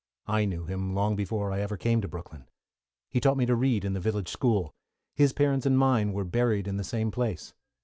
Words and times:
I 0.25 0.45
knew 0.45 0.65
him 0.65 0.95
long 0.95 1.15
before 1.15 1.51
I 1.51 1.61
ever 1.61 1.77
came 1.77 2.01
to 2.01 2.07
Brooklyn. 2.07 2.49
He 3.11 3.19
taught 3.19 3.37
me 3.37 3.45
to 3.45 3.53
read 3.55 3.85
in 3.85 3.93
the 3.93 3.99
village 3.99 4.29
school. 4.29 4.73
His 5.13 5.31
parents 5.31 5.67
and 5.67 5.77
mine 5.77 6.11
were 6.11 6.25
buried 6.25 6.67
in 6.67 6.77
the 6.77 6.83
same 6.83 7.11
place. 7.11 7.53